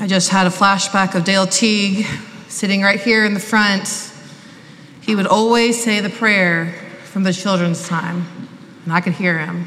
I 0.00 0.06
just 0.06 0.28
had 0.28 0.46
a 0.46 0.50
flashback 0.50 1.16
of 1.16 1.24
Dale 1.24 1.48
Teague 1.48 2.06
sitting 2.46 2.82
right 2.82 3.00
here 3.00 3.24
in 3.24 3.34
the 3.34 3.40
front. 3.40 4.12
He 5.00 5.16
would 5.16 5.26
always 5.26 5.82
say 5.82 5.98
the 5.98 6.08
prayer 6.08 6.72
from 7.02 7.24
the 7.24 7.32
children's 7.32 7.88
time, 7.88 8.24
and 8.84 8.92
I 8.92 9.00
could 9.00 9.14
hear 9.14 9.40
him. 9.40 9.66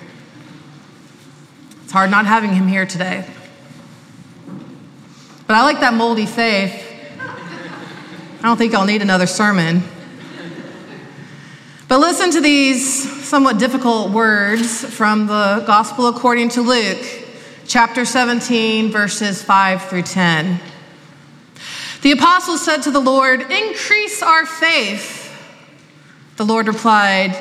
It's 1.83 1.91
hard 1.91 2.11
not 2.11 2.25
having 2.25 2.53
him 2.53 2.69
here 2.69 2.85
today. 2.85 3.25
But 5.47 5.57
I 5.57 5.63
like 5.63 5.81
that 5.81 5.93
moldy 5.95 6.25
faith. 6.25 6.81
I 7.19 8.43
don't 8.43 8.55
think 8.55 8.73
I'll 8.73 8.85
need 8.85 9.01
another 9.01 9.27
sermon. 9.27 9.83
But 11.89 11.99
listen 11.99 12.31
to 12.31 12.39
these 12.39 13.25
somewhat 13.25 13.59
difficult 13.59 14.11
words 14.11 14.85
from 14.85 15.27
the 15.27 15.61
Gospel 15.67 16.07
according 16.07 16.47
to 16.49 16.61
Luke, 16.61 17.20
chapter 17.71 18.03
17, 18.03 18.91
verses 18.91 19.41
5 19.41 19.83
through 19.83 20.01
10. 20.01 20.59
The 22.01 22.11
apostles 22.11 22.65
said 22.65 22.81
to 22.81 22.91
the 22.91 22.99
Lord, 22.99 23.49
Increase 23.49 24.21
our 24.21 24.45
faith. 24.45 25.31
The 26.35 26.43
Lord 26.43 26.67
replied, 26.67 27.31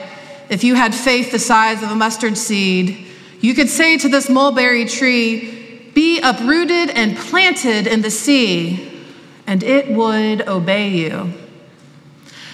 If 0.48 0.62
you 0.62 0.76
had 0.76 0.94
faith 0.94 1.32
the 1.32 1.40
size 1.40 1.82
of 1.82 1.90
a 1.90 1.96
mustard 1.96 2.38
seed, 2.38 3.08
you 3.40 3.54
could 3.54 3.68
say 3.68 3.98
to 3.98 4.08
this 4.08 4.30
mulberry 4.30 4.84
tree, 4.84 5.90
Be 5.94 6.20
uprooted 6.20 6.90
and 6.90 7.16
planted 7.16 7.88
in 7.88 8.02
the 8.02 8.10
sea, 8.12 9.04
and 9.48 9.64
it 9.64 9.88
would 9.88 10.46
obey 10.46 10.90
you. 10.90 11.32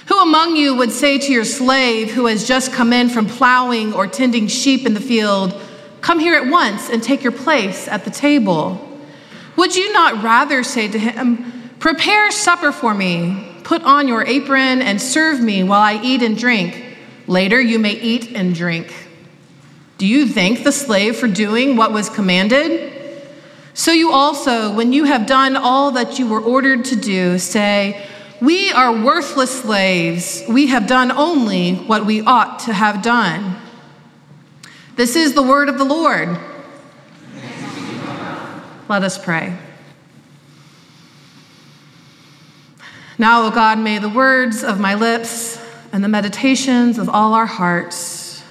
Who 0.06 0.22
among 0.22 0.56
you 0.56 0.76
would 0.76 0.92
say 0.92 1.18
to 1.18 1.30
your 1.30 1.44
slave 1.44 2.10
who 2.10 2.24
has 2.24 2.48
just 2.48 2.72
come 2.72 2.94
in 2.94 3.10
from 3.10 3.26
plowing 3.26 3.92
or 3.92 4.06
tending 4.06 4.46
sheep 4.46 4.86
in 4.86 4.94
the 4.94 5.00
field, 5.00 5.52
Come 6.06 6.20
here 6.20 6.36
at 6.36 6.46
once 6.46 6.88
and 6.88 7.02
take 7.02 7.24
your 7.24 7.32
place 7.32 7.88
at 7.88 8.04
the 8.04 8.12
table? 8.12 8.80
Would 9.56 9.74
you 9.74 9.92
not 9.92 10.22
rather 10.22 10.62
say 10.62 10.86
to 10.86 10.96
him, 10.96 11.72
Prepare 11.80 12.30
supper 12.30 12.70
for 12.70 12.94
me, 12.94 13.56
put 13.64 13.82
on 13.82 14.06
your 14.06 14.24
apron, 14.24 14.82
and 14.82 15.02
serve 15.02 15.40
me 15.40 15.64
while 15.64 15.82
I 15.82 16.00
eat 16.00 16.22
and 16.22 16.38
drink? 16.38 16.96
Later 17.26 17.60
you 17.60 17.80
may 17.80 17.94
eat 17.94 18.30
and 18.36 18.54
drink. 18.54 18.94
Do 19.98 20.06
you 20.06 20.28
thank 20.28 20.62
the 20.62 20.70
slave 20.70 21.16
for 21.16 21.26
doing 21.26 21.74
what 21.74 21.90
was 21.90 22.08
commanded? 22.08 22.92
So 23.74 23.90
you 23.90 24.12
also, 24.12 24.72
when 24.72 24.92
you 24.92 25.06
have 25.06 25.26
done 25.26 25.56
all 25.56 25.90
that 25.90 26.20
you 26.20 26.28
were 26.28 26.40
ordered 26.40 26.84
to 26.84 26.94
do, 26.94 27.36
say, 27.36 28.06
we 28.40 28.70
are 28.70 28.92
worthless 28.92 29.62
slaves. 29.62 30.44
We 30.48 30.68
have 30.68 30.86
done 30.86 31.10
only 31.10 31.74
what 31.74 32.06
we 32.06 32.20
ought 32.20 32.60
to 32.60 32.72
have 32.72 33.02
done. 33.02 33.65
This 34.96 35.14
is 35.14 35.34
the 35.34 35.42
word 35.42 35.68
of 35.68 35.78
the 35.78 35.84
Lord. 35.84 36.38
Let 38.88 39.02
us 39.02 39.22
pray. 39.22 39.56
Now, 43.18 43.42
O 43.42 43.50
God, 43.50 43.78
may 43.78 43.98
the 43.98 44.08
words 44.08 44.64
of 44.64 44.80
my 44.80 44.94
lips 44.94 45.62
and 45.92 46.02
the 46.02 46.08
meditations 46.08 46.98
of 46.98 47.08
all 47.08 47.34
our 47.34 47.46
hearts 47.46 48.42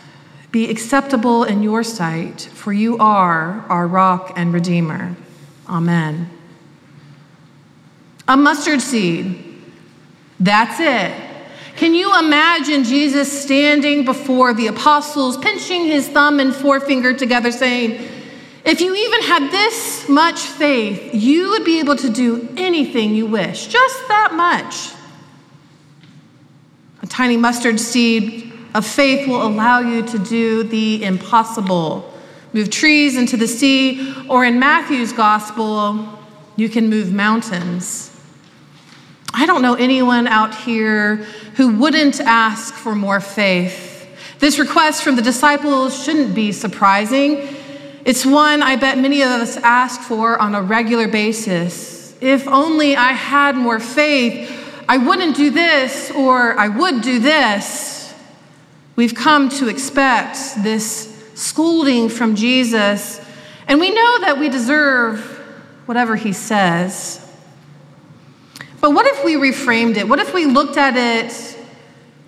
be 0.51 0.69
acceptable 0.69 1.43
in 1.43 1.63
your 1.63 1.83
sight, 1.83 2.41
for 2.41 2.71
you 2.71 2.97
are 2.99 3.65
our 3.67 3.87
rock 3.87 4.33
and 4.35 4.53
redeemer. 4.53 5.15
Amen. 5.67 6.29
A 8.27 8.37
mustard 8.37 8.81
seed 8.81 9.45
that's 10.39 10.79
it. 10.79 11.24
Can 11.75 11.93
you 11.93 12.17
imagine 12.17 12.85
Jesus 12.85 13.43
standing 13.43 14.05
before 14.05 14.53
the 14.53 14.67
apostles, 14.67 15.37
pinching 15.37 15.85
his 15.85 16.07
thumb 16.07 16.39
and 16.39 16.55
forefinger 16.55 17.13
together, 17.13 17.51
saying, 17.51 18.07
If 18.63 18.79
you 18.79 18.95
even 18.95 19.21
had 19.23 19.51
this 19.51 20.07
much 20.07 20.39
faith, 20.39 21.13
you 21.13 21.49
would 21.49 21.65
be 21.65 21.79
able 21.79 21.97
to 21.97 22.09
do 22.09 22.47
anything 22.55 23.13
you 23.13 23.25
wish, 23.25 23.67
just 23.67 24.07
that 24.07 24.33
much. 24.33 24.93
A 27.01 27.07
tiny 27.07 27.35
mustard 27.35 27.79
seed 27.79 28.53
of 28.73 28.85
faith 28.85 29.27
will 29.27 29.45
allow 29.45 29.79
you 29.79 30.01
to 30.03 30.17
do 30.17 30.63
the 30.63 31.03
impossible 31.03 32.11
move 32.53 32.69
trees 32.69 33.17
into 33.17 33.35
the 33.35 33.49
sea, 33.49 34.13
or 34.29 34.45
in 34.45 34.57
Matthew's 34.59 35.11
gospel, 35.11 36.07
you 36.55 36.69
can 36.69 36.89
move 36.89 37.11
mountains. 37.11 38.14
I 39.37 39.45
don't 39.45 39.61
know 39.61 39.75
anyone 39.75 40.27
out 40.27 40.55
here 40.55 41.17
who 41.57 41.77
wouldn't 41.77 42.21
ask 42.21 42.73
for 42.73 42.95
more 42.95 43.19
faith. 43.19 44.07
This 44.39 44.57
request 44.59 45.03
from 45.03 45.17
the 45.17 45.21
disciples 45.21 46.01
shouldn't 46.01 46.33
be 46.33 46.53
surprising. 46.53 47.53
It's 48.05 48.25
one 48.25 48.63
I 48.63 48.77
bet 48.77 48.97
many 48.97 49.23
of 49.23 49.27
us 49.27 49.57
ask 49.57 49.99
for 49.99 50.39
on 50.39 50.55
a 50.55 50.61
regular 50.61 51.09
basis. 51.09 52.15
If 52.21 52.47
only 52.47 52.95
I 52.95 53.11
had 53.11 53.57
more 53.57 53.81
faith, 53.81 54.49
I 54.87 54.99
wouldn't 54.99 55.35
do 55.35 55.49
this 55.49 56.11
or 56.11 56.57
I 56.57 56.69
would 56.69 57.01
do 57.01 57.19
this. 57.19 58.13
We've 58.95 59.15
come 59.15 59.49
to 59.49 59.67
expect 59.67 60.63
this 60.63 61.11
scolding 61.33 62.07
from 62.07 62.35
Jesus, 62.35 63.19
and 63.67 63.81
we 63.81 63.93
know 63.93 64.19
that 64.21 64.39
we 64.39 64.47
deserve 64.47 65.19
whatever 65.87 66.15
he 66.15 66.31
says. 66.31 67.24
But 68.85 68.91
what 68.91 69.07
if 69.07 69.25
we 69.25 69.33
reframed 69.33 69.97
it? 69.97 70.07
What 70.07 70.19
if 70.19 70.31
we 70.31 70.45
looked 70.45 70.77
at 70.77 70.95
it 70.95 71.57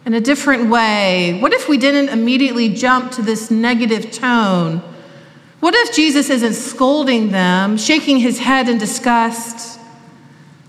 in 0.08 0.16
a 0.16 0.20
different 0.20 0.72
way? 0.72 1.38
What 1.40 1.54
if 1.54 1.70
we 1.70 1.78
didn't 1.78 2.10
immediately 2.10 2.68
jump 2.68 3.12
to 3.12 3.22
this 3.22 3.52
negative 3.52 4.10
tone? 4.10 4.82
What 5.60 5.76
if 5.76 5.94
Jesus 5.94 6.32
isn't 6.32 6.56
scolding 6.56 7.30
them, 7.30 7.78
shaking 7.78 8.18
his 8.18 8.40
head 8.40 8.70
in 8.70 8.80
disgust, 8.80 9.80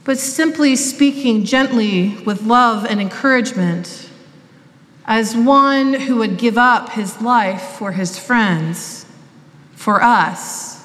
but 0.04 0.19
simply 0.19 0.76
speaking 0.76 1.47
gently 1.47 2.19
with 2.19 2.43
love 2.43 2.84
and 2.84 3.00
encouragement 3.00 4.10
as 5.06 5.34
one 5.34 5.94
who 5.94 6.16
would 6.16 6.37
give 6.37 6.59
up 6.59 6.91
his 6.91 7.22
life 7.22 7.62
for 7.62 7.93
his 7.93 8.19
friends, 8.19 9.06
for 9.72 10.03
us? 10.03 10.78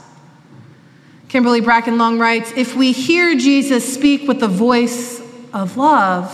Kimberly 1.33 1.61
Bracken 1.61 1.97
Long 1.97 2.19
writes 2.19 2.53
If 2.55 2.75
we 2.75 2.91
hear 2.91 3.33
Jesus 3.33 3.91
speak 3.91 4.27
with 4.27 4.39
the 4.39 4.47
voice 4.47 5.19
of 5.51 5.77
love, 5.77 6.31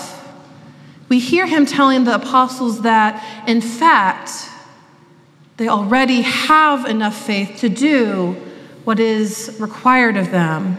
we 1.08 1.20
hear 1.20 1.48
him 1.48 1.66
telling 1.66 2.04
the 2.04 2.16
apostles 2.16 2.82
that, 2.82 3.48
in 3.48 3.62
fact, 3.62 4.50
they 5.56 5.70
already 5.70 6.24
have 6.24 6.86
enough 6.86 7.16
faith 7.16 7.60
to 7.60 7.70
do 7.70 8.34
what 8.84 9.00
is 9.00 9.56
required 9.58 10.18
of 10.18 10.32
them. 10.32 10.78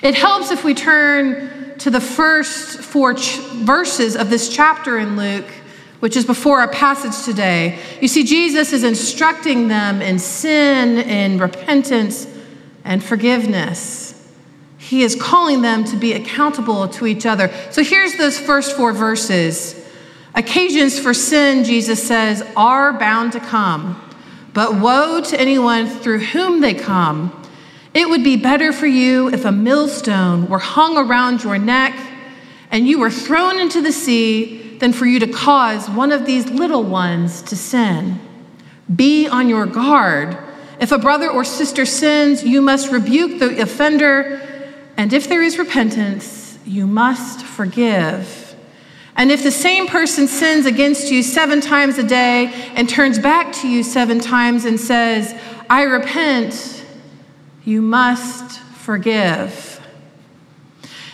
It 0.00 0.14
helps 0.14 0.52
if 0.52 0.62
we 0.62 0.72
turn 0.72 1.76
to 1.80 1.90
the 1.90 2.00
first 2.00 2.78
four 2.78 3.14
ch- 3.14 3.38
verses 3.38 4.14
of 4.14 4.30
this 4.30 4.48
chapter 4.48 4.98
in 4.98 5.16
Luke, 5.16 5.50
which 5.98 6.16
is 6.16 6.24
before 6.24 6.60
our 6.60 6.68
passage 6.68 7.24
today. 7.24 7.80
You 8.00 8.06
see, 8.06 8.22
Jesus 8.22 8.72
is 8.72 8.84
instructing 8.84 9.66
them 9.66 10.00
in 10.00 10.20
sin, 10.20 10.98
in 10.98 11.40
repentance, 11.40 12.37
and 12.88 13.04
forgiveness. 13.04 14.14
He 14.78 15.02
is 15.02 15.14
calling 15.14 15.60
them 15.60 15.84
to 15.84 15.96
be 15.96 16.14
accountable 16.14 16.88
to 16.88 17.06
each 17.06 17.26
other. 17.26 17.52
So 17.70 17.84
here's 17.84 18.16
those 18.16 18.38
first 18.38 18.74
four 18.74 18.94
verses. 18.94 19.86
Occasions 20.34 20.98
for 20.98 21.12
sin, 21.12 21.64
Jesus 21.64 22.02
says, 22.02 22.42
are 22.56 22.98
bound 22.98 23.32
to 23.32 23.40
come, 23.40 24.02
but 24.54 24.80
woe 24.80 25.20
to 25.20 25.38
anyone 25.38 25.86
through 25.86 26.20
whom 26.20 26.62
they 26.62 26.72
come. 26.72 27.34
It 27.92 28.08
would 28.08 28.24
be 28.24 28.38
better 28.38 28.72
for 28.72 28.86
you 28.86 29.28
if 29.28 29.44
a 29.44 29.52
millstone 29.52 30.48
were 30.48 30.58
hung 30.58 30.96
around 30.96 31.44
your 31.44 31.58
neck 31.58 31.94
and 32.70 32.88
you 32.88 32.98
were 32.98 33.10
thrown 33.10 33.60
into 33.60 33.82
the 33.82 33.92
sea 33.92 34.78
than 34.78 34.94
for 34.94 35.04
you 35.04 35.18
to 35.20 35.26
cause 35.26 35.90
one 35.90 36.10
of 36.10 36.24
these 36.24 36.46
little 36.46 36.84
ones 36.84 37.42
to 37.42 37.56
sin. 37.56 38.18
Be 38.94 39.28
on 39.28 39.50
your 39.50 39.66
guard. 39.66 40.38
If 40.80 40.92
a 40.92 40.98
brother 40.98 41.28
or 41.28 41.44
sister 41.44 41.84
sins, 41.84 42.44
you 42.44 42.62
must 42.62 42.90
rebuke 42.90 43.40
the 43.40 43.60
offender, 43.60 44.40
and 44.96 45.12
if 45.12 45.28
there 45.28 45.42
is 45.42 45.58
repentance, 45.58 46.58
you 46.64 46.86
must 46.86 47.44
forgive. 47.44 48.56
And 49.16 49.32
if 49.32 49.42
the 49.42 49.50
same 49.50 49.88
person 49.88 50.28
sins 50.28 50.64
against 50.64 51.10
you 51.10 51.24
seven 51.24 51.60
times 51.60 51.98
a 51.98 52.04
day 52.04 52.52
and 52.76 52.88
turns 52.88 53.18
back 53.18 53.52
to 53.54 53.68
you 53.68 53.82
seven 53.82 54.20
times 54.20 54.64
and 54.64 54.78
says, 54.78 55.34
I 55.68 55.82
repent, 55.82 56.84
you 57.64 57.82
must 57.82 58.60
forgive. 58.60 59.80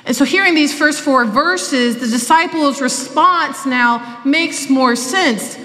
And 0.05 0.15
so, 0.15 0.27
hearing 0.27 0.55
these 0.55 0.77
first 0.77 1.01
four 1.01 1.25
verses, 1.25 1.97
the 1.97 2.07
disciples' 2.07 2.83
response 2.83 3.65
now 3.65 4.21
makes 4.23 4.69
more 4.69 4.97
sense. 4.97 5.59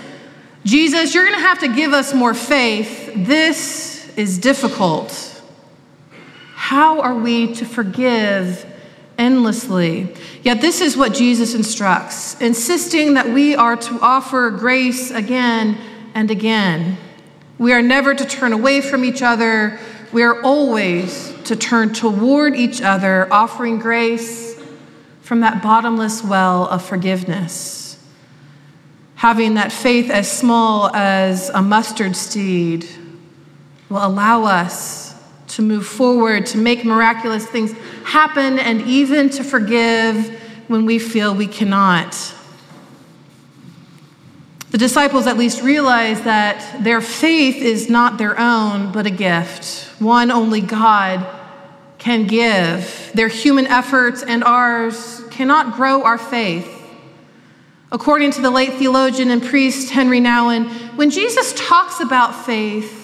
Jesus, 0.63 1.13
you're 1.13 1.25
going 1.25 1.35
to 1.35 1.41
have 1.41 1.59
to 1.59 1.73
give 1.73 1.93
us 1.93 2.13
more 2.13 2.33
faith. 2.33 3.11
This 3.15 3.88
is 4.17 4.37
difficult. 4.37 5.41
How 6.55 7.01
are 7.01 7.15
we 7.15 7.53
to 7.55 7.65
forgive 7.65 8.65
endlessly? 9.17 10.15
Yet, 10.43 10.61
this 10.61 10.81
is 10.81 10.95
what 10.95 11.13
Jesus 11.13 11.55
instructs, 11.55 12.39
insisting 12.41 13.15
that 13.15 13.29
we 13.29 13.55
are 13.55 13.75
to 13.75 13.99
offer 14.01 14.49
grace 14.51 15.11
again 15.11 15.77
and 16.13 16.29
again. 16.29 16.97
We 17.57 17.73
are 17.73 17.81
never 17.81 18.13
to 18.13 18.25
turn 18.25 18.53
away 18.53 18.81
from 18.81 19.03
each 19.03 19.21
other, 19.21 19.79
we 20.11 20.23
are 20.23 20.41
always 20.41 21.33
to 21.43 21.55
turn 21.55 21.93
toward 21.93 22.55
each 22.55 22.81
other, 22.81 23.31
offering 23.31 23.79
grace 23.79 24.59
from 25.21 25.41
that 25.41 25.61
bottomless 25.61 26.23
well 26.23 26.67
of 26.67 26.83
forgiveness. 26.83 28.03
Having 29.15 29.55
that 29.55 29.71
faith 29.71 30.09
as 30.09 30.31
small 30.31 30.89
as 30.95 31.49
a 31.49 31.61
mustard 31.61 32.15
seed 32.15 32.87
will 33.89 34.05
allow 34.05 34.43
us 34.43 35.15
to 35.49 35.61
move 35.61 35.85
forward, 35.85 36.45
to 36.45 36.57
make 36.57 36.85
miraculous 36.85 37.45
things 37.45 37.73
happen, 38.03 38.59
and 38.59 38.81
even 38.83 39.29
to 39.31 39.43
forgive 39.43 40.39
when 40.67 40.85
we 40.85 40.99
feel 40.99 41.33
we 41.33 41.47
cannot. 41.47 42.35
The 44.69 44.77
disciples 44.77 45.25
at 45.25 45.37
least 45.37 45.63
realize 45.63 46.21
that 46.21 46.83
their 46.83 47.01
faith 47.01 47.55
is 47.63 47.89
not 47.89 48.19
their 48.19 48.39
own, 48.39 48.91
but 48.91 49.07
a 49.07 49.09
gift, 49.09 49.89
one 49.99 50.29
only 50.29 50.61
God 50.61 51.25
can 51.97 52.27
give. 52.27 53.11
Their 53.15 53.27
human 53.27 53.65
efforts 53.65 54.21
and 54.21 54.43
ours 54.43 55.23
cannot 55.31 55.75
grow 55.75 56.03
our 56.03 56.19
faith. 56.19 56.75
According 57.91 58.31
to 58.33 58.41
the 58.41 58.51
late 58.51 58.73
theologian 58.73 59.31
and 59.31 59.43
priest 59.43 59.91
Henri 59.91 60.21
Nouwen, 60.21 60.69
when 60.95 61.09
Jesus 61.09 61.53
talks 61.55 61.99
about 61.99 62.45
faith, 62.45 62.98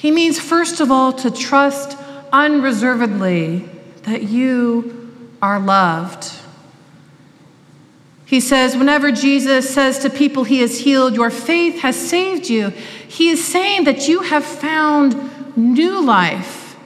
he 0.00 0.10
means 0.10 0.40
first 0.40 0.80
of 0.80 0.90
all 0.90 1.12
to 1.12 1.30
trust 1.30 1.94
unreservedly 2.32 3.68
that 4.04 4.22
you 4.22 5.12
are 5.42 5.60
loved. 5.60 6.32
He 8.24 8.40
says, 8.40 8.78
whenever 8.78 9.12
Jesus 9.12 9.68
says 9.68 9.98
to 9.98 10.08
people 10.08 10.44
he 10.44 10.60
has 10.60 10.78
healed, 10.78 11.16
your 11.16 11.28
faith 11.28 11.80
has 11.80 11.96
saved 11.96 12.48
you, 12.48 12.70
he 12.70 13.28
is 13.28 13.44
saying 13.44 13.84
that 13.84 14.08
you 14.08 14.22
have 14.22 14.42
found 14.42 15.54
new 15.54 16.02
life 16.02 16.76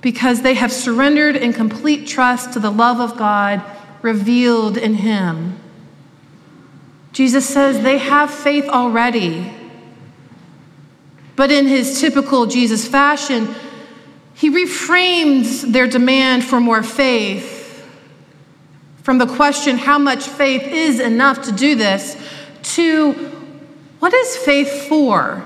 because 0.00 0.42
they 0.42 0.54
have 0.54 0.70
surrendered 0.70 1.34
in 1.34 1.52
complete 1.52 2.06
trust 2.06 2.52
to 2.52 2.60
the 2.60 2.70
love 2.70 3.00
of 3.00 3.18
God 3.18 3.64
revealed 4.00 4.76
in 4.76 4.94
him. 4.94 5.58
Jesus 7.12 7.48
says 7.48 7.80
they 7.80 7.98
have 7.98 8.32
faith 8.32 8.68
already. 8.68 9.52
But 11.36 11.50
in 11.50 11.66
his 11.66 12.00
typical 12.00 12.46
Jesus 12.46 12.86
fashion, 12.86 13.54
he 14.34 14.50
reframes 14.50 15.72
their 15.72 15.86
demand 15.86 16.44
for 16.44 16.60
more 16.60 16.82
faith 16.82 17.64
from 19.04 19.18
the 19.18 19.26
question, 19.26 19.76
how 19.76 19.98
much 19.98 20.26
faith 20.26 20.62
is 20.62 20.98
enough 20.98 21.42
to 21.42 21.52
do 21.52 21.74
this, 21.74 22.16
to 22.62 23.12
what 23.98 24.14
is 24.14 24.34
faith 24.38 24.88
for? 24.88 25.44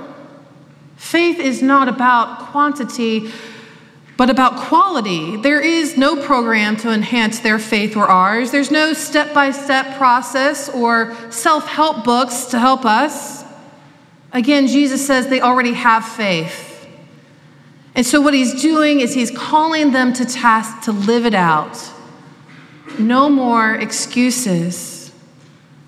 Faith 0.96 1.40
is 1.40 1.60
not 1.60 1.88
about 1.88 2.38
quantity, 2.38 3.32
but 4.16 4.30
about 4.30 4.54
quality. 4.54 5.36
There 5.36 5.60
is 5.60 5.96
no 5.96 6.14
program 6.24 6.76
to 6.78 6.92
enhance 6.92 7.40
their 7.40 7.58
faith 7.58 7.96
or 7.96 8.06
ours. 8.06 8.52
There's 8.52 8.70
no 8.70 8.92
step 8.92 9.34
by 9.34 9.50
step 9.50 9.96
process 9.96 10.68
or 10.68 11.16
self 11.30 11.66
help 11.66 12.04
books 12.04 12.44
to 12.46 12.60
help 12.60 12.84
us. 12.84 13.42
Again, 14.32 14.66
Jesus 14.66 15.06
says 15.06 15.28
they 15.28 15.40
already 15.40 15.72
have 15.72 16.04
faith. 16.04 16.86
And 17.94 18.06
so, 18.06 18.20
what 18.20 18.34
he's 18.34 18.60
doing 18.60 19.00
is 19.00 19.14
he's 19.14 19.30
calling 19.30 19.92
them 19.92 20.12
to 20.14 20.24
task 20.24 20.84
to 20.84 20.92
live 20.92 21.26
it 21.26 21.34
out 21.34 21.76
no 22.98 23.28
more 23.28 23.74
excuses. 23.74 25.12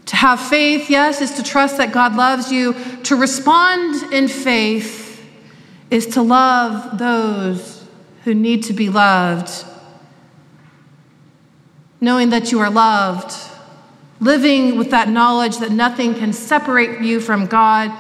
To 0.07 0.17
have 0.17 0.41
faith, 0.41 0.91
yes, 0.91 1.21
is 1.21 1.33
to 1.35 1.43
trust 1.43 1.77
that 1.77 1.93
God 1.93 2.17
loves 2.17 2.51
you. 2.51 2.75
To 3.05 3.17
respond 3.17 4.13
in 4.13 4.29
faith 4.29 5.25
is 5.91 6.07
to 6.09 6.23
love 6.23 6.99
those 6.99 7.87
who 8.25 8.35
need 8.35 8.65
to 8.65 8.73
be 8.73 8.89
loved. 8.89 9.65
Knowing 12.01 12.31
that 12.31 12.51
you 12.51 12.61
are 12.61 12.71
loved, 12.71 13.35
living 14.21 14.77
with 14.77 14.91
that 14.91 15.09
knowledge 15.09 15.59
that 15.59 15.71
nothing 15.71 16.15
can 16.15 16.33
separate 16.33 17.01
you 17.01 17.21
from 17.21 17.47
God, 17.47 17.91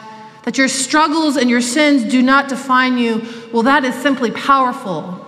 that 0.44 0.56
your 0.56 0.68
struggles 0.68 1.36
and 1.36 1.50
your 1.50 1.60
sins 1.60 2.04
do 2.04 2.22
not 2.22 2.48
define 2.48 2.98
you, 2.98 3.26
well, 3.52 3.62
that 3.62 3.84
is 3.84 3.94
simply 3.94 4.30
powerful. 4.30 5.26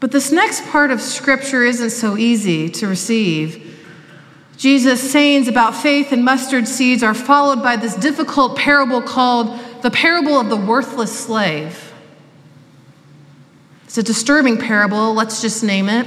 But 0.00 0.12
this 0.12 0.32
next 0.32 0.66
part 0.66 0.90
of 0.90 1.00
Scripture 1.00 1.64
isn't 1.64 1.90
so 1.90 2.16
easy 2.16 2.68
to 2.68 2.86
receive. 2.86 3.74
Jesus' 4.56 5.10
sayings 5.10 5.48
about 5.48 5.74
faith 5.74 6.12
and 6.12 6.24
mustard 6.24 6.68
seeds 6.68 7.02
are 7.02 7.14
followed 7.14 7.62
by 7.62 7.76
this 7.76 7.94
difficult 7.96 8.56
parable 8.56 9.02
called 9.02 9.58
the 9.82 9.90
parable 9.90 10.38
of 10.38 10.48
the 10.48 10.56
worthless 10.56 11.18
slave. 11.18 11.92
It's 13.84 13.98
a 13.98 14.02
disturbing 14.02 14.58
parable, 14.58 15.14
let's 15.14 15.40
just 15.40 15.62
name 15.62 15.88
it. 15.88 16.06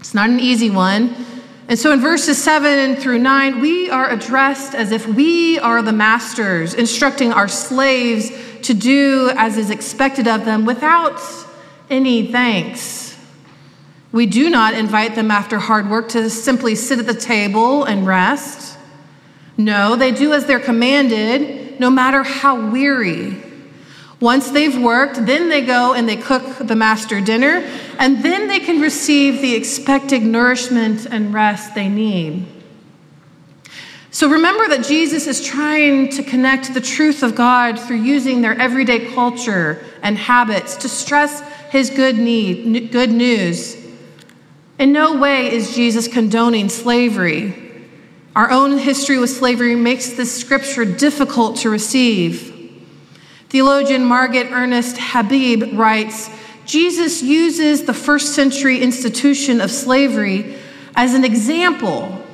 It's 0.00 0.14
not 0.14 0.30
an 0.30 0.40
easy 0.40 0.70
one. 0.70 1.14
And 1.68 1.78
so 1.78 1.92
in 1.92 2.00
verses 2.00 2.42
7 2.42 2.96
through 2.96 3.18
9, 3.18 3.60
we 3.60 3.88
are 3.88 4.10
addressed 4.10 4.74
as 4.74 4.90
if 4.90 5.06
we 5.06 5.58
are 5.60 5.80
the 5.80 5.92
masters, 5.92 6.74
instructing 6.74 7.32
our 7.32 7.48
slaves 7.48 8.30
to 8.62 8.74
do 8.74 9.30
as 9.36 9.56
is 9.56 9.70
expected 9.70 10.26
of 10.26 10.44
them 10.44 10.66
without 10.66 11.20
any 11.88 12.30
thanks. 12.30 13.16
We 14.10 14.26
do 14.26 14.50
not 14.50 14.74
invite 14.74 15.14
them 15.14 15.30
after 15.30 15.58
hard 15.58 15.88
work 15.88 16.10
to 16.10 16.28
simply 16.28 16.74
sit 16.74 16.98
at 16.98 17.06
the 17.06 17.14
table 17.14 17.84
and 17.84 18.06
rest. 18.06 18.78
No, 19.56 19.96
they 19.96 20.12
do 20.12 20.32
as 20.32 20.46
they're 20.46 20.60
commanded, 20.60 21.80
no 21.80 21.90
matter 21.90 22.22
how 22.22 22.70
weary. 22.70 23.51
Once 24.22 24.50
they've 24.50 24.80
worked, 24.80 25.26
then 25.26 25.50
they 25.50 25.60
go 25.60 25.92
and 25.92 26.08
they 26.08 26.16
cook 26.16 26.42
the 26.58 26.74
master 26.74 27.20
dinner, 27.20 27.68
and 27.98 28.24
then 28.24 28.48
they 28.48 28.58
can 28.58 28.80
receive 28.80 29.42
the 29.42 29.54
expected 29.54 30.22
nourishment 30.22 31.06
and 31.10 31.34
rest 31.34 31.74
they 31.74 31.88
need. 31.88 32.46
So 34.10 34.30
remember 34.30 34.68
that 34.68 34.86
Jesus 34.86 35.26
is 35.26 35.44
trying 35.44 36.08
to 36.10 36.22
connect 36.22 36.72
the 36.72 36.80
truth 36.80 37.22
of 37.22 37.34
God 37.34 37.78
through 37.78 38.02
using 38.02 38.40
their 38.40 38.58
everyday 38.58 39.12
culture 39.12 39.84
and 40.02 40.16
habits 40.16 40.76
to 40.76 40.88
stress 40.88 41.42
his 41.70 41.90
good 41.90 42.16
need, 42.16 42.90
good 42.92 43.10
news 43.10 43.82
in 44.82 44.92
no 44.92 45.16
way 45.16 45.52
is 45.52 45.76
Jesus 45.76 46.08
condoning 46.08 46.68
slavery. 46.68 47.54
Our 48.34 48.50
own 48.50 48.78
history 48.78 49.16
with 49.16 49.30
slavery 49.30 49.76
makes 49.76 50.10
this 50.10 50.36
scripture 50.36 50.84
difficult 50.84 51.58
to 51.58 51.70
receive. 51.70 52.51
Theologian 53.52 54.06
Margaret 54.06 54.46
Ernest 54.50 54.96
Habib 54.96 55.74
writes 55.74 56.30
Jesus 56.64 57.22
uses 57.22 57.84
the 57.84 57.92
first 57.92 58.34
century 58.34 58.80
institution 58.80 59.60
of 59.60 59.70
slavery 59.70 60.56
as 60.96 61.12
an 61.12 61.22
example 61.22 62.24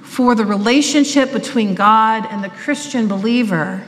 for 0.00 0.34
the 0.34 0.46
relationship 0.46 1.30
between 1.30 1.74
God 1.74 2.26
and 2.30 2.42
the 2.42 2.48
Christian 2.48 3.06
believer. 3.06 3.84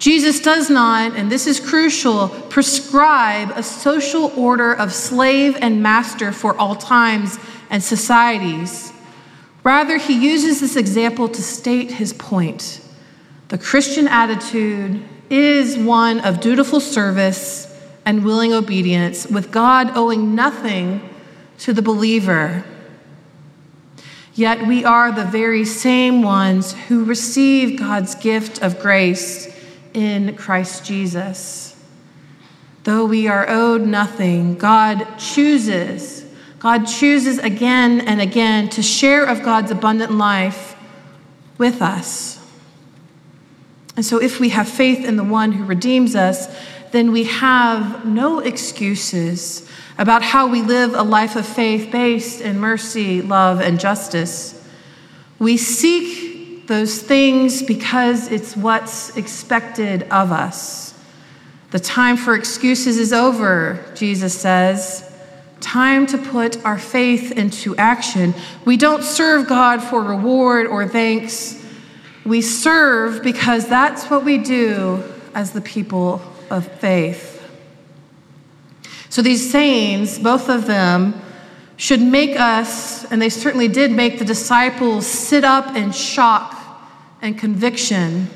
Jesus 0.00 0.40
does 0.40 0.68
not, 0.68 1.14
and 1.14 1.30
this 1.30 1.46
is 1.46 1.60
crucial, 1.60 2.30
prescribe 2.50 3.52
a 3.54 3.62
social 3.62 4.32
order 4.36 4.72
of 4.72 4.92
slave 4.92 5.56
and 5.60 5.84
master 5.84 6.32
for 6.32 6.58
all 6.58 6.74
times 6.74 7.38
and 7.70 7.80
societies. 7.80 8.92
Rather, 9.62 9.98
he 9.98 10.14
uses 10.14 10.60
this 10.60 10.74
example 10.74 11.28
to 11.28 11.40
state 11.40 11.92
his 11.92 12.12
point. 12.12 12.80
The 13.50 13.58
Christian 13.58 14.08
attitude 14.08 15.04
is 15.30 15.76
one 15.76 16.20
of 16.20 16.40
dutiful 16.40 16.80
service 16.80 17.66
and 18.04 18.24
willing 18.24 18.52
obedience, 18.52 19.26
with 19.26 19.50
God 19.50 19.96
owing 19.96 20.34
nothing 20.34 21.08
to 21.58 21.72
the 21.72 21.82
believer. 21.82 22.64
Yet 24.34 24.66
we 24.66 24.84
are 24.84 25.12
the 25.12 25.24
very 25.24 25.64
same 25.64 26.22
ones 26.22 26.72
who 26.72 27.04
receive 27.04 27.78
God's 27.78 28.14
gift 28.14 28.62
of 28.62 28.78
grace 28.78 29.52
in 29.92 30.36
Christ 30.36 30.84
Jesus. 30.84 31.76
Though 32.84 33.04
we 33.04 33.26
are 33.26 33.48
owed 33.48 33.82
nothing, 33.82 34.56
God 34.56 35.18
chooses, 35.18 36.24
God 36.60 36.86
chooses 36.86 37.38
again 37.38 38.00
and 38.00 38.20
again 38.20 38.68
to 38.70 38.82
share 38.82 39.24
of 39.24 39.42
God's 39.42 39.70
abundant 39.70 40.12
life 40.12 40.76
with 41.58 41.82
us. 41.82 42.37
And 43.98 44.06
so, 44.06 44.18
if 44.18 44.38
we 44.38 44.50
have 44.50 44.68
faith 44.68 45.04
in 45.04 45.16
the 45.16 45.24
one 45.24 45.50
who 45.50 45.64
redeems 45.64 46.14
us, 46.14 46.46
then 46.92 47.10
we 47.10 47.24
have 47.24 48.04
no 48.06 48.38
excuses 48.38 49.68
about 49.98 50.22
how 50.22 50.46
we 50.46 50.62
live 50.62 50.94
a 50.94 51.02
life 51.02 51.34
of 51.34 51.44
faith 51.44 51.90
based 51.90 52.40
in 52.40 52.60
mercy, 52.60 53.20
love, 53.22 53.60
and 53.60 53.80
justice. 53.80 54.64
We 55.40 55.56
seek 55.56 56.68
those 56.68 57.02
things 57.02 57.60
because 57.64 58.30
it's 58.30 58.56
what's 58.56 59.16
expected 59.16 60.04
of 60.12 60.30
us. 60.30 60.94
The 61.72 61.80
time 61.80 62.16
for 62.16 62.36
excuses 62.36 62.98
is 62.98 63.12
over, 63.12 63.84
Jesus 63.96 64.32
says. 64.32 65.12
Time 65.58 66.06
to 66.06 66.18
put 66.18 66.64
our 66.64 66.78
faith 66.78 67.32
into 67.32 67.74
action. 67.74 68.32
We 68.64 68.76
don't 68.76 69.02
serve 69.02 69.48
God 69.48 69.82
for 69.82 70.00
reward 70.00 70.68
or 70.68 70.86
thanks. 70.86 71.58
We 72.28 72.42
serve 72.42 73.22
because 73.22 73.66
that's 73.66 74.04
what 74.10 74.22
we 74.22 74.36
do 74.36 75.02
as 75.34 75.52
the 75.52 75.62
people 75.62 76.20
of 76.50 76.70
faith. 76.78 77.42
So 79.08 79.22
these 79.22 79.50
sayings, 79.50 80.18
both 80.18 80.50
of 80.50 80.66
them, 80.66 81.20
should 81.78 82.02
make 82.02 82.38
us, 82.38 83.10
and 83.10 83.22
they 83.22 83.30
certainly 83.30 83.68
did 83.68 83.92
make 83.92 84.18
the 84.18 84.26
disciples 84.26 85.06
sit 85.06 85.42
up 85.42 85.74
in 85.74 85.90
shock 85.90 86.54
and 87.22 87.38
conviction. 87.38 88.28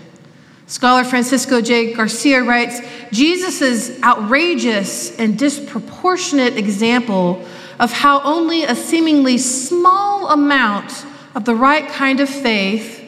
Scholar 0.67 1.05
Francisco 1.05 1.61
J. 1.61 1.93
Garcia 1.93 2.43
writes 2.43 2.81
Jesus' 3.11 4.03
outrageous 4.03 5.19
and 5.19 5.39
disproportionate 5.39 6.57
example 6.57 7.45
of 7.79 7.93
how 7.93 8.23
only 8.23 8.65
a 8.65 8.75
seemingly 8.75 9.37
small 9.37 10.29
amount 10.29 11.05
of 11.35 11.45
the 11.45 11.55
right 11.55 11.89
kind 11.89 12.21
of 12.21 12.31
faith, 12.31 13.02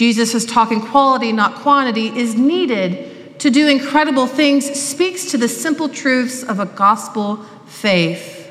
Jesus 0.00 0.34
is 0.34 0.46
talking 0.46 0.80
quality, 0.80 1.30
not 1.30 1.56
quantity, 1.56 2.06
is 2.06 2.34
needed 2.34 3.38
to 3.38 3.50
do 3.50 3.68
incredible 3.68 4.26
things, 4.26 4.64
speaks 4.80 5.26
to 5.32 5.36
the 5.36 5.46
simple 5.46 5.90
truths 5.90 6.42
of 6.42 6.58
a 6.58 6.64
gospel 6.64 7.36
faith. 7.66 8.50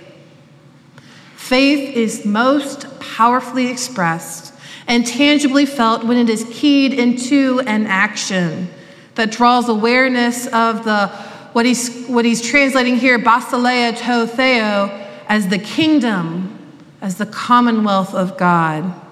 Faith 1.35 1.97
is 1.97 2.23
most 2.23 2.99
powerfully 2.99 3.65
expressed 3.65 4.53
and 4.85 5.07
tangibly 5.07 5.65
felt 5.65 6.03
when 6.03 6.17
it 6.17 6.29
is 6.29 6.45
keyed 6.51 6.93
into 6.93 7.61
an 7.61 7.87
action 7.87 8.69
that 9.15 9.31
draws 9.31 9.67
awareness 9.69 10.45
of 10.53 10.85
the 10.85 11.07
what 11.53 11.65
he's, 11.65 12.05
what 12.05 12.25
he's 12.25 12.47
translating 12.47 12.95
here, 12.95 13.17
basileia 13.17 13.97
to 13.97 14.27
theo, 14.27 14.89
as 15.27 15.47
the 15.47 15.57
kingdom, 15.57 16.59
as 17.01 17.15
the 17.15 17.25
commonwealth 17.25 18.13
of 18.13 18.37
God 18.37 19.08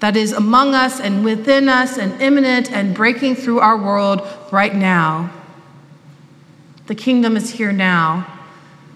that 0.00 0.16
is 0.16 0.32
among 0.32 0.74
us 0.74 1.00
and 1.00 1.24
within 1.24 1.68
us 1.68 1.98
and 1.98 2.20
imminent 2.22 2.70
and 2.70 2.94
breaking 2.94 3.34
through 3.34 3.58
our 3.58 3.76
world 3.76 4.26
right 4.52 4.74
now. 4.74 5.32
The 6.86 6.94
kingdom 6.94 7.36
is 7.36 7.50
here 7.50 7.72
now. 7.72 8.26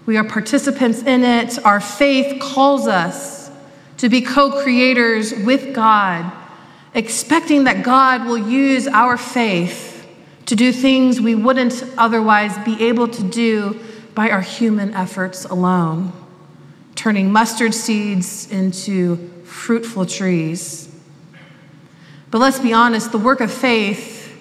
We 0.06 0.16
are 0.16 0.24
participants 0.24 1.02
in 1.02 1.24
it. 1.24 1.64
Our 1.64 1.80
faith 1.80 2.40
calls 2.40 2.86
us 2.86 3.50
to 3.98 4.08
be 4.08 4.20
co 4.20 4.62
creators 4.62 5.32
with 5.32 5.74
God, 5.74 6.32
expecting 6.94 7.64
that 7.64 7.84
God 7.84 8.26
will 8.26 8.38
use 8.38 8.88
our 8.88 9.16
faith 9.16 10.06
to 10.46 10.56
do 10.56 10.72
things 10.72 11.20
we 11.20 11.34
wouldn't 11.34 11.84
otherwise 11.96 12.56
be 12.64 12.82
able 12.88 13.08
to 13.08 13.22
do 13.22 13.80
by 14.14 14.30
our 14.30 14.40
human 14.40 14.92
efforts 14.94 15.44
alone, 15.44 16.12
turning 16.94 17.30
mustard 17.30 17.72
seeds 17.72 18.50
into 18.50 19.16
fruitful 19.44 20.06
trees. 20.06 20.91
But 22.32 22.38
let's 22.38 22.58
be 22.58 22.72
honest, 22.72 23.12
the 23.12 23.18
work 23.18 23.42
of 23.42 23.52
faith, 23.52 24.34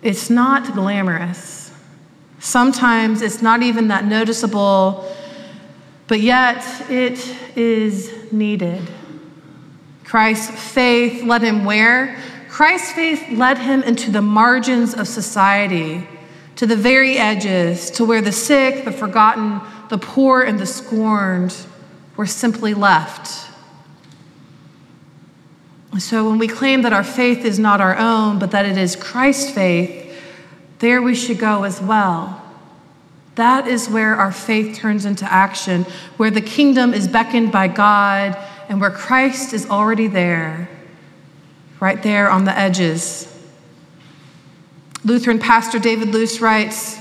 it's 0.00 0.30
not 0.30 0.72
glamorous. 0.72 1.70
Sometimes 2.38 3.20
it's 3.20 3.42
not 3.42 3.62
even 3.62 3.88
that 3.88 4.06
noticeable, 4.06 5.06
but 6.06 6.20
yet 6.20 6.64
it 6.88 7.36
is 7.56 8.32
needed. 8.32 8.80
Christ's 10.02 10.72
faith 10.72 11.22
led 11.22 11.42
him 11.42 11.66
where? 11.66 12.18
Christ's 12.48 12.92
faith 12.92 13.28
led 13.30 13.58
him 13.58 13.82
into 13.82 14.10
the 14.10 14.22
margins 14.22 14.94
of 14.94 15.06
society, 15.06 16.08
to 16.56 16.66
the 16.66 16.74
very 16.74 17.18
edges, 17.18 17.90
to 17.90 18.04
where 18.06 18.22
the 18.22 18.32
sick, 18.32 18.86
the 18.86 18.92
forgotten, 18.92 19.60
the 19.90 19.98
poor, 19.98 20.40
and 20.40 20.58
the 20.58 20.64
scorned 20.64 21.54
were 22.16 22.24
simply 22.24 22.72
left. 22.72 23.49
So 25.98 26.28
when 26.28 26.38
we 26.38 26.46
claim 26.46 26.82
that 26.82 26.92
our 26.92 27.04
faith 27.04 27.44
is 27.44 27.58
not 27.58 27.80
our 27.80 27.96
own, 27.96 28.38
but 28.38 28.52
that 28.52 28.64
it 28.64 28.78
is 28.78 28.94
Christ's 28.94 29.50
faith, 29.50 30.16
there 30.78 31.02
we 31.02 31.14
should 31.14 31.38
go 31.38 31.64
as 31.64 31.80
well. 31.80 32.42
That 33.34 33.66
is 33.66 33.88
where 33.88 34.14
our 34.14 34.32
faith 34.32 34.76
turns 34.76 35.04
into 35.04 35.30
action, 35.30 35.84
where 36.16 36.30
the 36.30 36.40
kingdom 36.40 36.94
is 36.94 37.08
beckoned 37.08 37.50
by 37.50 37.68
God 37.68 38.36
and 38.68 38.80
where 38.80 38.90
Christ 38.90 39.52
is 39.52 39.68
already 39.68 40.06
there, 40.06 40.68
right 41.80 42.02
there 42.02 42.30
on 42.30 42.44
the 42.44 42.56
edges. 42.56 43.26
Lutheran 45.04 45.38
pastor 45.38 45.78
David 45.78 46.08
Lose 46.08 46.40
writes 46.40 47.00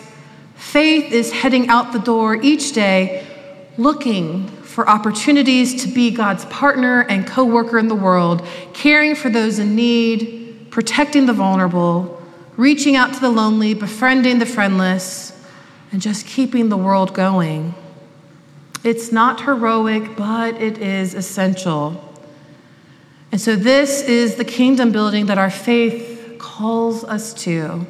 Faith 0.56 1.12
is 1.12 1.32
heading 1.32 1.70
out 1.70 1.94
the 1.94 2.00
door 2.00 2.36
each 2.42 2.74
day 2.74 3.26
looking 3.78 4.50
for 4.80 4.88
opportunities 4.88 5.84
to 5.84 5.90
be 5.90 6.10
God's 6.10 6.46
partner 6.46 7.02
and 7.10 7.28
co 7.28 7.44
worker 7.44 7.78
in 7.78 7.90
the 7.90 7.96
world, 7.96 8.48
caring 8.72 9.14
for 9.14 9.30
those 9.30 9.60
in 9.60 9.76
need, 9.76 10.68
protecting 10.70 11.26
the 11.26 11.34
vulnerable, 11.34 12.22
reaching 12.56 12.96
out 12.96 13.14
to 13.14 13.20
the 13.20 13.30
lonely, 13.30 13.74
befriending 13.74 14.40
the 14.40 14.46
friendless, 14.46 15.38
and 15.92 16.02
just 16.02 16.26
keeping 16.26 16.70
the 16.70 16.78
world 16.78 17.14
going. 17.14 17.76
It's 18.86 19.12
not 19.12 19.42
heroic, 19.42 20.16
but 20.16 20.56
it 20.62 20.78
is 20.78 21.14
essential. 21.14 22.02
And 23.34 23.42
so, 23.42 23.58
this 23.58 24.02
is 24.04 24.36
the 24.36 24.46
kingdom 24.46 24.94
building 24.94 25.26
that 25.26 25.38
our 25.38 25.52
faith 25.52 26.38
calls 26.40 27.04
us 27.04 27.34
to. 27.44 27.86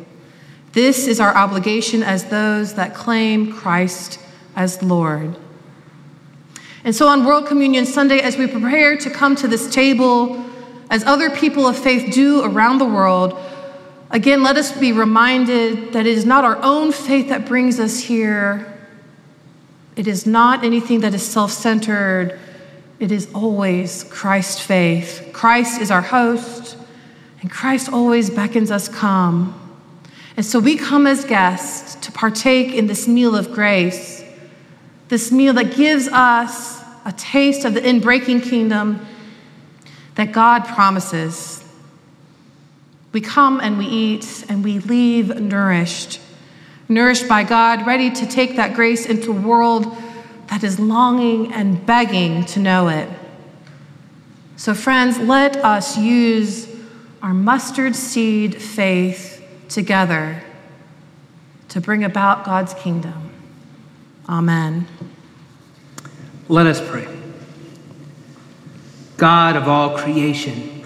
This 0.71 1.05
is 1.05 1.19
our 1.19 1.35
obligation 1.35 2.01
as 2.01 2.25
those 2.31 2.73
that 2.73 2.95
claim 2.95 3.53
Christ 3.53 4.19
as 4.55 4.81
Lord. 4.81 5.37
And 6.89 6.95
so 6.95 7.07
on 7.07 7.23
World 7.23 7.45
Communion 7.45 7.85
Sunday, 7.85 8.19
as 8.19 8.35
we 8.35 8.47
prepare 8.47 8.97
to 8.97 9.11
come 9.11 9.35
to 9.35 9.47
this 9.47 9.71
table, 9.71 10.43
as 10.89 11.03
other 11.03 11.29
people 11.29 11.67
of 11.67 11.77
faith 11.77 12.11
do 12.11 12.43
around 12.43 12.79
the 12.79 12.85
world, 12.85 13.39
again, 14.09 14.41
let 14.41 14.57
us 14.57 14.75
be 14.75 14.91
reminded 14.91 15.93
that 15.93 16.07
it 16.07 16.17
is 16.17 16.25
not 16.25 16.43
our 16.43 16.57
own 16.63 16.91
faith 16.91 17.29
that 17.29 17.45
brings 17.45 17.79
us 17.79 17.99
here. 17.99 18.75
It 19.97 20.07
is 20.07 20.25
not 20.25 20.63
anything 20.63 21.01
that 21.01 21.13
is 21.13 21.21
self 21.21 21.51
centered. 21.51 22.39
It 22.99 23.11
is 23.11 23.31
always 23.35 24.05
Christ's 24.05 24.59
faith. 24.59 25.29
Christ 25.31 25.79
is 25.79 25.91
our 25.91 26.01
host, 26.01 26.75
and 27.41 27.51
Christ 27.51 27.93
always 27.93 28.31
beckons 28.31 28.71
us 28.71 28.89
come. 28.89 29.77
And 30.35 30.43
so 30.43 30.57
we 30.57 30.75
come 30.75 31.05
as 31.05 31.23
guests 31.23 32.03
to 32.07 32.11
partake 32.11 32.73
in 32.73 32.87
this 32.87 33.07
meal 33.07 33.35
of 33.35 33.51
grace 33.51 34.19
this 35.09 35.31
meal 35.31 35.53
that 35.53 35.75
gives 35.75 36.07
us 36.07 36.78
a 37.09 37.11
taste 37.13 37.65
of 37.65 37.73
the 37.73 37.81
inbreaking 37.81 38.43
kingdom 38.43 39.03
that 40.13 40.31
God 40.31 40.63
promises. 40.63 41.63
We 43.13 43.19
come 43.19 43.59
and 43.59 43.79
we 43.79 43.85
eat 43.87 44.45
and 44.47 44.63
we 44.63 44.77
leave 44.77 45.35
nourished, 45.41 46.21
nourished 46.87 47.27
by 47.27 47.43
God, 47.43 47.87
ready 47.87 48.11
to 48.11 48.27
take 48.27 48.57
that 48.57 48.75
grace 48.75 49.07
into 49.07 49.31
a 49.31 49.41
world 49.41 49.97
that 50.49 50.63
is 50.63 50.79
longing 50.79 51.51
and 51.51 51.83
begging 51.83 52.45
to 52.45 52.59
know 52.59 52.89
it. 52.89 53.09
So, 54.55 54.75
friends, 54.75 55.17
let 55.17 55.57
us 55.57 55.97
use 55.97 56.67
our 57.23 57.33
mustard 57.33 57.95
seed 57.95 58.61
faith 58.61 59.43
together 59.67 60.43
to 61.69 61.81
bring 61.81 62.03
about 62.03 62.45
God's 62.45 62.75
kingdom. 62.75 63.31
Amen. 64.27 64.85
Let 66.49 66.65
us 66.65 66.81
pray. 66.89 67.07
God 69.17 69.55
of 69.55 69.67
all 69.67 69.95
creation, 69.99 70.83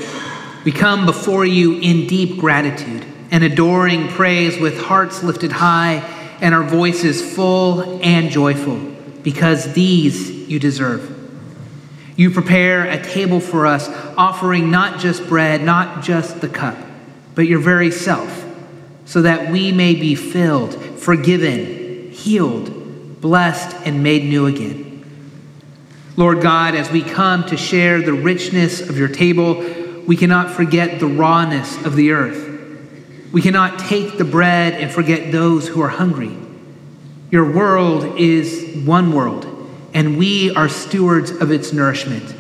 we 0.66 0.74
come 0.74 1.06
before 1.06 1.46
you 1.46 1.80
in 1.80 2.06
deep 2.06 2.38
gratitude 2.38 3.06
and 3.32 3.46
adoring 3.46 4.10
praise 4.10 4.60
with 4.60 4.78
hearts 4.78 5.24
lifted 5.24 5.54
high 5.54 6.04
and 6.42 6.54
our 6.54 6.64
voices 6.64 7.34
full 7.34 8.02
and 8.04 8.30
joyful, 8.30 8.78
because 9.24 9.72
these 9.72 10.30
you 10.50 10.60
deserve. 10.60 11.10
You 12.18 12.32
prepare 12.32 12.84
a 12.84 13.02
table 13.02 13.40
for 13.40 13.66
us, 13.66 13.88
offering 14.18 14.70
not 14.70 15.00
just 15.00 15.26
bread, 15.30 15.64
not 15.64 16.04
just 16.04 16.42
the 16.42 16.50
cup, 16.50 16.78
but 17.36 17.48
your 17.48 17.60
very 17.60 17.90
self, 17.90 18.44
so 19.06 19.22
that 19.22 19.50
we 19.50 19.72
may 19.72 19.96
be 19.96 20.14
filled, 20.14 20.76
forgiven, 20.76 22.12
healed, 22.12 23.22
blessed, 23.22 23.78
and 23.86 24.04
made 24.04 24.26
new 24.26 24.46
again. 24.46 24.93
Lord 26.16 26.42
God, 26.42 26.76
as 26.76 26.92
we 26.92 27.02
come 27.02 27.44
to 27.48 27.58
share 27.58 28.02
the 28.02 28.14
richness 28.14 28.82
of 28.82 28.98
your 28.98 29.08
table, 29.08 29.56
we 30.06 30.16
cannot 30.16 30.52
forget 30.52 31.00
the 31.00 31.08
rawness 31.08 31.84
of 31.86 31.96
the 31.96 32.12
earth. 32.12 32.50
We 33.32 33.42
cannot 33.42 33.80
take 33.80 34.20
the 34.20 34.24
bread 34.24 34.74
and 34.74 34.92
forget 34.92 35.32
those 35.32 35.68
who 35.68 35.82
are 35.82 35.90
hungry. 35.90 36.38
Your 37.32 37.52
world 37.52 38.20
is 38.20 38.84
one 38.86 39.12
world, 39.12 39.48
and 39.96 40.20
we 40.20 40.54
are 40.54 40.70
stewards 40.70 41.32
of 41.32 41.52
its 41.52 41.74
nourishment. 41.74 42.36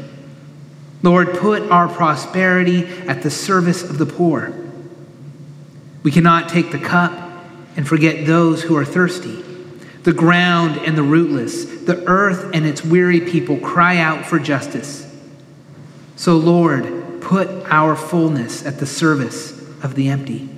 Lord, 1.02 1.34
put 1.34 1.64
our 1.72 1.88
prosperity 1.88 2.86
at 3.08 3.24
the 3.24 3.32
service 3.32 3.82
of 3.82 3.98
the 3.98 4.06
poor. 4.06 4.54
We 6.04 6.12
cannot 6.12 6.48
take 6.48 6.72
the 6.72 6.80
cup 6.80 7.12
and 7.76 7.88
forget 7.88 8.28
those 8.28 8.62
who 8.62 8.78
are 8.78 8.86
thirsty. 8.86 9.44
The 10.04 10.14
ground 10.14 10.78
and 10.78 10.98
the 10.98 11.04
rootless, 11.04 11.66
the 11.66 12.04
earth 12.06 12.52
and 12.54 12.66
its 12.66 12.84
weary 12.84 13.22
people 13.22 13.58
cry 13.58 13.98
out 13.98 14.26
for 14.26 14.38
justice. 14.38 15.10
So, 16.16 16.38
Lord, 16.38 17.22
put 17.22 17.48
our 17.66 17.96
fullness 17.96 18.66
at 18.66 18.80
the 18.80 18.86
service 18.86 19.52
of 19.82 19.96
the 19.96 20.10
empty. 20.10 20.50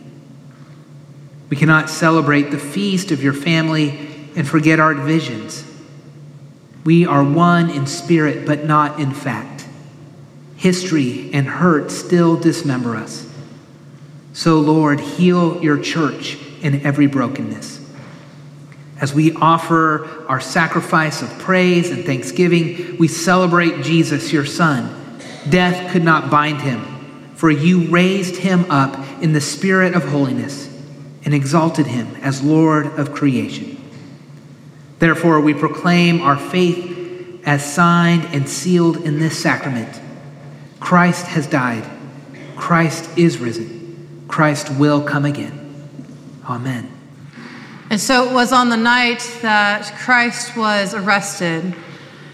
We 1.49 1.57
cannot 1.57 1.89
celebrate 1.89 2.51
the 2.51 2.59
feast 2.59 3.11
of 3.11 3.23
your 3.23 3.33
family 3.33 4.09
and 4.35 4.47
forget 4.47 4.79
our 4.79 4.93
divisions. 4.93 5.63
We 6.83 7.05
are 7.05 7.23
one 7.23 7.69
in 7.69 7.87
spirit, 7.87 8.45
but 8.45 8.65
not 8.65 8.99
in 8.99 9.11
fact. 9.11 9.67
History 10.57 11.29
and 11.33 11.47
hurt 11.47 11.91
still 11.91 12.35
dismember 12.35 12.95
us. 12.95 13.29
So, 14.33 14.59
Lord, 14.59 14.99
heal 14.99 15.63
your 15.63 15.77
church 15.77 16.37
in 16.61 16.85
every 16.85 17.07
brokenness. 17.07 17.74
As 18.99 19.13
we 19.13 19.33
offer 19.33 20.25
our 20.27 20.39
sacrifice 20.39 21.21
of 21.21 21.29
praise 21.39 21.91
and 21.91 22.05
thanksgiving, 22.05 22.97
we 22.97 23.07
celebrate 23.07 23.83
Jesus, 23.83 24.31
your 24.31 24.45
Son. 24.45 25.19
Death 25.49 25.91
could 25.91 26.03
not 26.03 26.31
bind 26.31 26.61
him, 26.61 26.81
for 27.35 27.51
you 27.51 27.89
raised 27.89 28.37
him 28.37 28.69
up 28.71 28.97
in 29.21 29.33
the 29.33 29.41
spirit 29.41 29.93
of 29.93 30.05
holiness 30.05 30.67
and 31.25 31.33
exalted 31.33 31.87
him 31.87 32.15
as 32.21 32.41
Lord 32.41 32.87
of 32.97 33.11
creation. 33.11 33.81
Therefore, 34.99 35.41
we 35.41 35.53
proclaim 35.53 36.21
our 36.21 36.37
faith 36.37 37.41
as 37.45 37.73
signed 37.73 38.25
and 38.33 38.47
sealed 38.47 38.97
in 38.97 39.19
this 39.19 39.37
sacrament. 39.37 40.01
Christ 40.79 41.27
has 41.27 41.47
died. 41.47 41.83
Christ 42.55 43.09
is 43.17 43.39
risen. 43.39 44.25
Christ 44.27 44.71
will 44.71 45.01
come 45.01 45.25
again. 45.25 45.89
Amen. 46.47 46.94
And 47.95 48.01
so 48.01 48.29
it 48.29 48.33
was 48.33 48.51
on 48.51 48.67
the 48.67 48.75
night 48.75 49.21
that 49.41 49.89
Christ 49.99 50.57
was 50.57 50.93
arrested 50.93 51.73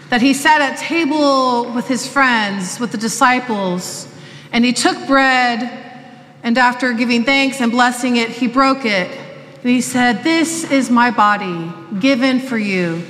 that 0.08 0.20
he 0.20 0.34
sat 0.34 0.60
at 0.60 0.76
table 0.76 1.72
with 1.72 1.86
his 1.86 2.04
friends, 2.04 2.80
with 2.80 2.90
the 2.90 2.98
disciples, 2.98 4.12
and 4.50 4.64
he 4.64 4.72
took 4.72 5.06
bread, 5.06 5.62
and 6.42 6.58
after 6.58 6.92
giving 6.92 7.22
thanks 7.22 7.60
and 7.60 7.70
blessing 7.70 8.16
it, 8.16 8.30
he 8.30 8.48
broke 8.48 8.84
it. 8.84 9.08
And 9.62 9.70
he 9.70 9.80
said, 9.80 10.24
This 10.24 10.68
is 10.68 10.90
my 10.90 11.12
body 11.12 11.72
given 12.00 12.40
for 12.40 12.58
you. 12.58 13.00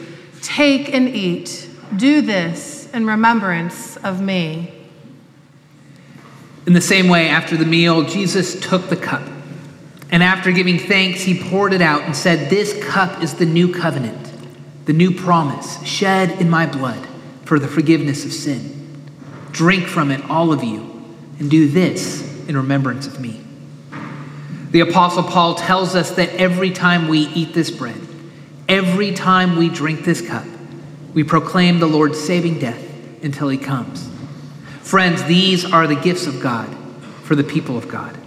Take 0.43 0.93
and 0.93 1.09
eat. 1.09 1.71
Do 1.97 2.21
this 2.21 2.87
in 2.93 3.07
remembrance 3.07 3.97
of 3.97 4.21
me. 4.21 4.75
In 6.67 6.75
the 6.75 6.83
same 6.83 7.09
way, 7.09 7.31
after 7.31 7.57
the 7.57 7.65
meal, 7.65 8.03
Jesus 8.03 8.61
took 8.61 8.91
the 8.91 8.97
cup. 8.97 9.27
And 10.13 10.23
after 10.23 10.53
giving 10.53 10.79
thanks, 10.79 11.23
he 11.23 11.43
poured 11.43 11.73
it 11.73 11.81
out 11.81 12.03
and 12.03 12.15
said, 12.15 12.51
This 12.51 12.79
cup 12.85 13.23
is 13.23 13.35
the 13.35 13.47
new 13.47 13.73
covenant, 13.73 14.31
the 14.85 14.93
new 14.93 15.11
promise, 15.11 15.83
shed 15.85 16.39
in 16.39 16.51
my 16.51 16.67
blood 16.67 17.09
for 17.47 17.59
the 17.59 17.67
forgiveness 17.67 18.27
of 18.27 18.33
sin. 18.33 19.09
Drink 19.53 19.87
from 19.87 20.11
it, 20.11 20.23
all 20.29 20.53
of 20.53 20.63
you, 20.63 20.83
and 21.39 21.51
do 21.51 21.67
this 21.67 22.47
in 22.47 22.57
remembrance 22.59 23.07
of 23.07 23.21
me. 23.21 23.43
The 24.71 24.81
Apostle 24.81 25.23
Paul 25.23 25.55
tells 25.55 25.95
us 25.95 26.11
that 26.13 26.29
every 26.31 26.71
time 26.71 27.09
we 27.09 27.21
eat 27.29 27.55
this 27.55 27.71
bread, 27.71 28.01
every 28.69 29.13
time 29.13 29.57
we 29.57 29.71
drink 29.71 30.05
this 30.05 30.21
cup, 30.21 30.45
we 31.15 31.25
proclaim 31.25 31.79
the 31.79 31.87
Lord's 31.87 32.23
saving 32.23 32.59
death 32.59 32.83
until 33.23 33.49
he 33.49 33.59
comes. 33.59 34.11
Friends, 34.83 35.25
these 35.25 35.65
are 35.65 35.87
the 35.87 35.97
gifts 35.97 36.27
of 36.27 36.41
God 36.41 36.69
for 37.23 37.35
the 37.35 37.45
people 37.45 37.79
of 37.79 37.89
God. 37.89 38.19